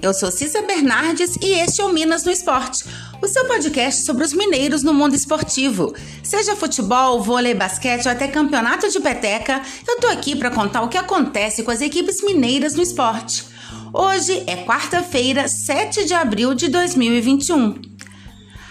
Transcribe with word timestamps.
eu 0.00 0.14
sou 0.14 0.30
Cissa 0.30 0.62
Bernardes 0.62 1.36
e 1.40 1.52
este 1.54 1.80
é 1.80 1.84
o 1.84 1.92
Minas 1.92 2.24
no 2.24 2.30
Esporte, 2.30 2.84
o 3.20 3.26
seu 3.26 3.44
podcast 3.46 4.04
sobre 4.04 4.24
os 4.24 4.32
mineiros 4.32 4.82
no 4.82 4.94
mundo 4.94 5.14
esportivo. 5.14 5.94
Seja 6.22 6.54
futebol, 6.54 7.20
vôlei, 7.20 7.54
basquete 7.54 8.06
ou 8.06 8.12
até 8.12 8.28
campeonato 8.28 8.88
de 8.88 9.00
peteca, 9.00 9.60
eu 9.86 9.98
tô 9.98 10.06
aqui 10.08 10.36
para 10.36 10.50
contar 10.50 10.82
o 10.82 10.88
que 10.88 10.96
acontece 10.96 11.62
com 11.62 11.70
as 11.70 11.80
equipes 11.80 12.22
mineiras 12.22 12.74
no 12.74 12.82
esporte. 12.82 13.44
Hoje 13.92 14.44
é 14.46 14.64
quarta-feira, 14.64 15.48
7 15.48 16.04
de 16.04 16.14
abril 16.14 16.54
de 16.54 16.68
2021. 16.68 17.80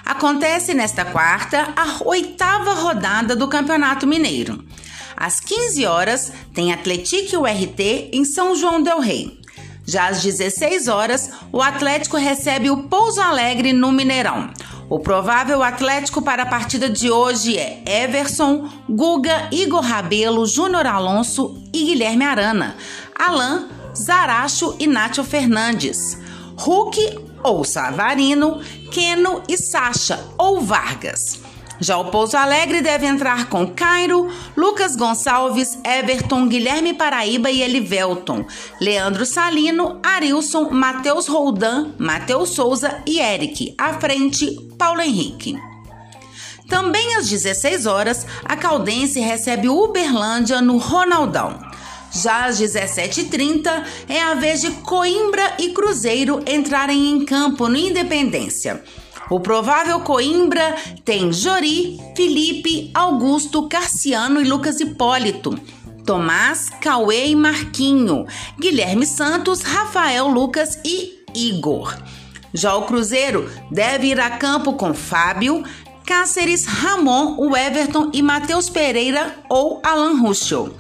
Acontece 0.06 0.74
nesta 0.74 1.04
quarta 1.04 1.74
a 1.76 2.04
oitava 2.06 2.74
rodada 2.74 3.36
do 3.36 3.48
Campeonato 3.50 4.08
Mineiro. 4.08 4.64
Às 5.16 5.40
15 5.40 5.86
horas, 5.86 6.32
tem 6.54 6.72
Atlético 6.72 7.42
URT 7.42 8.12
em 8.14 8.24
São 8.24 8.56
João 8.56 8.82
del 8.82 9.00
Rei. 9.00 9.37
Já 9.88 10.10
às 10.10 10.22
16 10.22 10.90
horas, 10.90 11.32
o 11.50 11.62
Atlético 11.62 12.18
recebe 12.18 12.70
o 12.70 12.84
Pouso 12.84 13.22
Alegre 13.22 13.72
no 13.72 13.90
Mineirão. 13.90 14.50
O 14.90 15.00
provável 15.00 15.64
Atlético 15.64 16.22
para 16.22 16.44
a 16.44 16.46
partida 16.46 16.90
de 16.90 17.10
hoje 17.10 17.58
é 17.58 17.82
Everson, 17.86 18.70
Guga, 18.90 19.48
Igor 19.50 19.82
Rabelo, 19.82 20.46
Júnior 20.46 20.86
Alonso 20.86 21.64
e 21.74 21.86
Guilherme 21.86 22.26
Arana, 22.26 22.76
Alain, 23.18 23.66
Zaracho 23.96 24.76
e 24.78 24.88
Nátio 24.88 25.24
Fernandes, 25.24 26.18
Hulk 26.58 27.20
ou 27.42 27.64
Savarino, 27.64 28.60
Keno 28.92 29.42
e 29.48 29.58
Sacha 29.58 30.20
ou 30.38 30.60
Vargas. 30.60 31.47
Já 31.80 31.98
o 31.98 32.06
Pouso 32.06 32.36
Alegre 32.36 32.82
deve 32.82 33.06
entrar 33.06 33.50
com 33.50 33.68
Cairo, 33.68 34.30
Lucas 34.56 34.96
Gonçalves, 34.96 35.78
Everton, 35.84 36.48
Guilherme 36.48 36.94
Paraíba 36.94 37.52
e 37.52 37.62
Elivelton, 37.62 38.46
Leandro 38.82 39.26
Salino, 39.26 40.00
Arilson, 40.02 40.70
Matheus 40.72 41.28
Roldan, 41.28 41.92
Matheus 42.00 42.50
Souza 42.50 43.02
e 43.06 43.20
Eric. 43.20 43.76
À 43.78 43.94
frente, 43.94 44.58
Paulo 44.78 45.02
Henrique. 45.02 45.56
Também 46.68 47.16
às 47.16 47.30
16 47.30 47.86
horas, 47.86 48.26
a 48.44 48.56
Caldense 48.58 49.20
recebe 49.20 49.70
Uberlândia 49.70 50.62
no 50.62 50.78
Ronaldão. 50.78 51.60
Já 52.12 52.46
às 52.46 52.60
17h30 52.60 53.84
é 54.10 54.22
a 54.22 54.34
vez 54.34 54.62
de 54.62 54.72
Coimbra 54.72 55.56
e 55.60 55.70
Cruzeiro 55.70 56.44
entrarem 56.48 57.12
em 57.12 57.24
campo 57.24 57.68
no 57.68 57.78
Independência. 57.78 58.84
O 59.30 59.42
provável 59.42 60.00
Coimbra 60.00 60.76
tem 61.04 61.34
Jori, 61.34 62.00
Felipe, 62.16 62.90
Augusto, 62.94 63.68
Carciano 63.68 64.42
e 64.42 64.46
Lucas 64.46 64.80
Hipólito. 64.80 65.58
Tomás, 66.06 66.70
Cauê 66.82 67.28
e 67.28 67.36
Marquinho, 67.36 68.26
Guilherme 68.58 69.06
Santos, 69.06 69.62
Rafael 69.62 70.28
Lucas 70.30 70.80
e 70.86 71.26
Igor. 71.36 71.94
Já 72.54 72.76
o 72.76 72.84
Cruzeiro 72.84 73.50
deve 73.70 74.08
ir 74.08 74.20
a 74.20 74.30
campo 74.30 74.74
com 74.74 74.94
Fábio, 74.94 75.66
Cáceres, 76.06 76.66
Ramon, 76.66 77.36
o 77.38 77.58
Everton 77.58 78.10
e 78.14 78.22
Matheus 78.22 78.70
Pereira 78.70 79.36
ou 79.50 79.82
Alan 79.84 80.22
Ruschel. 80.22 80.74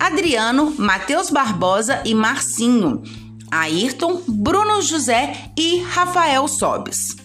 Adriano, 0.00 0.74
Matheus 0.76 1.30
Barbosa 1.30 2.02
e 2.04 2.12
Marcinho. 2.12 3.00
Ayrton, 3.48 4.20
Bruno 4.26 4.82
José 4.82 5.52
e 5.56 5.80
Rafael 5.82 6.48
Sobes. 6.48 7.21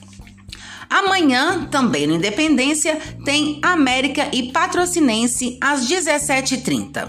Amanhã, 0.89 1.65
também 1.69 2.07
no 2.07 2.15
Independência, 2.15 2.97
tem 3.25 3.59
América 3.61 4.29
e 4.31 4.51
Patrocinense 4.51 5.57
às 5.61 5.87
17h30. 5.87 7.07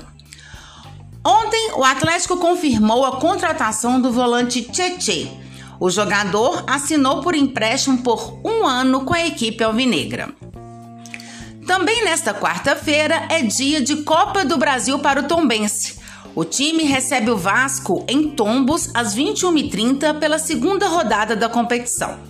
Ontem, 1.24 1.72
o 1.76 1.84
Atlético 1.84 2.36
confirmou 2.36 3.04
a 3.04 3.20
contratação 3.20 4.00
do 4.00 4.12
volante 4.12 4.62
Tietê. 4.62 5.28
O 5.80 5.90
jogador 5.90 6.64
assinou 6.66 7.22
por 7.22 7.34
empréstimo 7.34 7.98
por 7.98 8.40
um 8.44 8.66
ano 8.66 9.04
com 9.04 9.14
a 9.14 9.26
equipe 9.26 9.62
alvinegra. 9.62 10.34
Também 11.66 12.04
nesta 12.04 12.32
quarta-feira 12.32 13.26
é 13.28 13.42
dia 13.42 13.80
de 13.80 13.96
Copa 13.96 14.44
do 14.44 14.56
Brasil 14.56 14.98
para 14.98 15.20
o 15.20 15.28
Tombense. 15.28 15.98
O 16.34 16.44
time 16.44 16.84
recebe 16.84 17.30
o 17.30 17.36
Vasco 17.36 18.04
em 18.08 18.30
Tombos 18.30 18.90
às 18.94 19.14
21h30 19.14 20.18
pela 20.18 20.38
segunda 20.38 20.88
rodada 20.88 21.36
da 21.36 21.48
competição. 21.48 22.27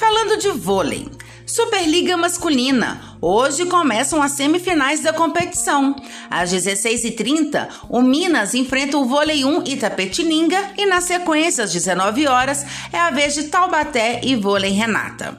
Falando 0.00 0.38
de 0.38 0.48
vôlei, 0.48 1.06
Superliga 1.44 2.16
Masculina. 2.16 3.18
Hoje 3.20 3.66
começam 3.66 4.22
as 4.22 4.32
semifinais 4.32 5.02
da 5.02 5.12
competição. 5.12 5.94
Às 6.30 6.50
16h30, 6.54 7.68
o 7.86 8.00
Minas 8.00 8.54
enfrenta 8.54 8.96
o 8.96 9.04
Vôlei 9.04 9.44
1 9.44 9.64
Itapetininga 9.66 10.72
e 10.78 10.86
na 10.86 11.02
sequência, 11.02 11.64
às 11.64 11.72
19 11.74 12.26
horas, 12.26 12.64
é 12.90 12.98
a 12.98 13.10
vez 13.10 13.34
de 13.34 13.48
Taubaté 13.48 14.22
e 14.24 14.34
Vôlei 14.36 14.70
Renata. 14.70 15.38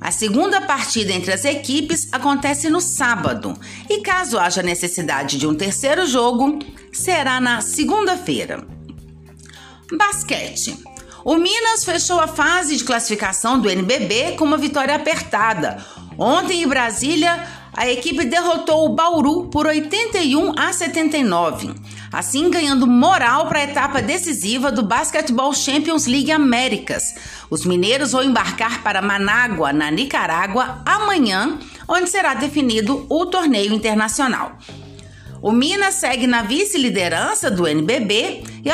A 0.00 0.10
segunda 0.10 0.62
partida 0.62 1.12
entre 1.12 1.34
as 1.34 1.44
equipes 1.44 2.08
acontece 2.10 2.70
no 2.70 2.80
sábado 2.80 3.52
e, 3.86 4.00
caso 4.00 4.38
haja 4.38 4.62
necessidade 4.62 5.36
de 5.36 5.46
um 5.46 5.54
terceiro 5.54 6.06
jogo, 6.06 6.58
será 6.90 7.38
na 7.38 7.60
segunda-feira. 7.60 8.66
Basquete. 9.92 10.89
O 11.24 11.36
Minas 11.36 11.84
fechou 11.84 12.18
a 12.18 12.26
fase 12.26 12.76
de 12.76 12.84
classificação 12.84 13.60
do 13.60 13.68
NBB 13.68 14.36
com 14.38 14.44
uma 14.44 14.56
vitória 14.56 14.94
apertada. 14.94 15.84
Ontem 16.18 16.62
em 16.62 16.66
Brasília, 16.66 17.46
a 17.76 17.88
equipe 17.88 18.24
derrotou 18.24 18.86
o 18.86 18.94
Bauru 18.94 19.48
por 19.48 19.66
81 19.66 20.58
a 20.58 20.72
79, 20.72 21.74
assim 22.12 22.50
ganhando 22.50 22.86
moral 22.86 23.46
para 23.46 23.60
a 23.60 23.64
etapa 23.64 24.02
decisiva 24.02 24.72
do 24.72 24.82
Basketball 24.82 25.52
Champions 25.52 26.06
League 26.06 26.32
Américas. 26.32 27.14
Os 27.48 27.64
mineiros 27.64 28.12
vão 28.12 28.24
embarcar 28.24 28.82
para 28.82 29.02
Manágua, 29.02 29.72
na 29.72 29.90
Nicarágua, 29.90 30.82
amanhã, 30.84 31.58
onde 31.86 32.10
será 32.10 32.34
definido 32.34 33.06
o 33.08 33.26
torneio 33.26 33.72
internacional. 33.72 34.58
O 35.42 35.52
Minas 35.52 35.94
segue 35.94 36.26
na 36.26 36.42
vice-liderança 36.42 37.50
do 37.50 37.66
NBB 37.66 38.42
e 38.62 38.68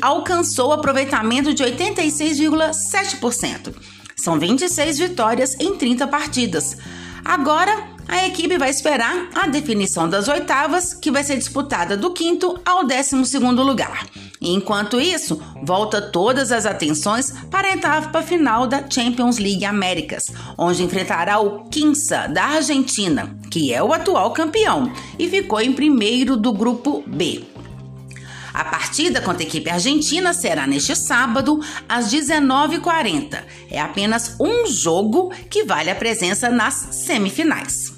alcançou 0.00 0.72
aproveitamento 0.72 1.52
de 1.52 1.62
86,7%. 1.62 3.74
São 4.16 4.38
26 4.38 4.98
vitórias 4.98 5.54
em 5.60 5.76
30 5.76 6.06
partidas. 6.06 6.78
Agora, 7.22 7.93
a 8.06 8.26
equipe 8.26 8.58
vai 8.58 8.70
esperar 8.70 9.28
a 9.34 9.46
definição 9.46 10.08
das 10.08 10.28
oitavas, 10.28 10.94
que 10.94 11.10
vai 11.10 11.24
ser 11.24 11.36
disputada 11.36 11.96
do 11.96 12.12
quinto 12.12 12.60
ao 12.64 12.86
décimo 12.86 13.24
segundo 13.24 13.62
lugar. 13.62 14.06
Enquanto 14.40 15.00
isso, 15.00 15.40
volta 15.62 16.02
todas 16.02 16.52
as 16.52 16.66
atenções 16.66 17.32
para 17.50 17.68
a 17.68 17.72
etapa 17.72 18.22
final 18.22 18.66
da 18.66 18.84
Champions 18.88 19.38
League 19.38 19.64
Américas, 19.64 20.30
onde 20.58 20.82
enfrentará 20.82 21.38
o 21.40 21.64
Quinça 21.70 22.26
da 22.28 22.44
Argentina, 22.44 23.38
que 23.50 23.72
é 23.72 23.82
o 23.82 23.92
atual 23.92 24.32
campeão 24.32 24.92
e 25.18 25.28
ficou 25.28 25.60
em 25.60 25.72
primeiro 25.72 26.36
do 26.36 26.52
grupo 26.52 27.02
B. 27.06 27.44
A 28.52 28.64
partida 28.64 29.20
contra 29.20 29.42
a 29.42 29.46
equipe 29.46 29.68
argentina 29.68 30.32
será 30.32 30.64
neste 30.64 30.94
sábado, 30.94 31.60
às 31.88 32.12
19h40. 32.12 33.42
É 33.68 33.80
apenas 33.80 34.36
um 34.38 34.66
jogo 34.68 35.32
que 35.50 35.64
vale 35.64 35.90
a 35.90 35.94
presença 35.96 36.50
nas 36.50 36.74
semifinais. 36.92 37.93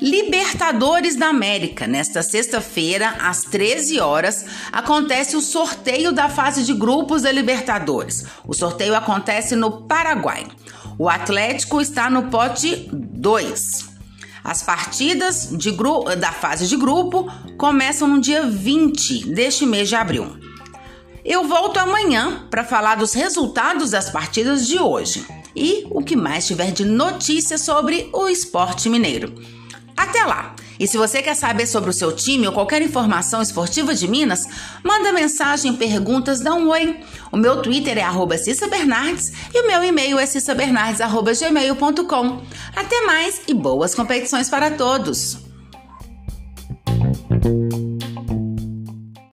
Libertadores 0.00 1.16
da 1.16 1.28
América. 1.28 1.86
Nesta 1.86 2.22
sexta-feira, 2.22 3.16
às 3.20 3.42
13 3.42 4.00
horas, 4.00 4.44
acontece 4.72 5.36
o 5.36 5.40
sorteio 5.40 6.12
da 6.12 6.28
fase 6.28 6.64
de 6.64 6.74
grupos 6.74 7.22
da 7.22 7.30
Libertadores. 7.30 8.24
O 8.46 8.52
sorteio 8.52 8.94
acontece 8.94 9.54
no 9.54 9.82
Paraguai. 9.82 10.46
O 10.98 11.08
Atlético 11.08 11.80
está 11.80 12.10
no 12.10 12.24
pote 12.24 12.88
2. 12.92 13.94
As 14.42 14.62
partidas 14.62 15.50
da 16.18 16.32
fase 16.32 16.66
de 16.66 16.76
grupo 16.76 17.26
começam 17.56 18.06
no 18.08 18.20
dia 18.20 18.44
20 18.44 19.28
deste 19.28 19.64
mês 19.64 19.88
de 19.88 19.94
abril. 19.94 20.36
Eu 21.24 21.44
volto 21.44 21.78
amanhã 21.78 22.46
para 22.50 22.64
falar 22.64 22.96
dos 22.96 23.14
resultados 23.14 23.92
das 23.92 24.10
partidas 24.10 24.66
de 24.66 24.78
hoje 24.78 25.24
e 25.56 25.86
o 25.90 26.02
que 26.02 26.16
mais 26.16 26.46
tiver 26.46 26.70
de 26.72 26.84
notícias 26.84 27.62
sobre 27.62 28.10
o 28.12 28.28
esporte 28.28 28.90
mineiro. 28.90 29.32
Até 30.04 30.24
lá! 30.24 30.54
E 30.78 30.86
se 30.86 30.96
você 30.98 31.22
quer 31.22 31.34
saber 31.34 31.66
sobre 31.66 31.88
o 31.88 31.92
seu 31.92 32.14
time 32.14 32.46
ou 32.46 32.52
qualquer 32.52 32.82
informação 32.82 33.40
esportiva 33.40 33.94
de 33.94 34.06
Minas, 34.06 34.46
manda 34.82 35.12
mensagem, 35.12 35.74
perguntas, 35.74 36.40
dá 36.40 36.52
um 36.54 36.68
oi. 36.68 37.00
O 37.32 37.36
meu 37.36 37.62
Twitter 37.62 37.96
é 37.96 38.02
arroba 38.02 38.36
Cissa 38.36 38.68
Bernardes 38.68 39.32
e 39.54 39.62
o 39.62 39.66
meu 39.66 39.82
e-mail 39.82 40.18
é 40.18 40.26
cissabernardes.gmail.com. 40.26 42.42
Até 42.76 43.00
mais 43.06 43.40
e 43.46 43.54
boas 43.54 43.94
competições 43.94 44.50
para 44.50 44.72
todos! 44.72 45.38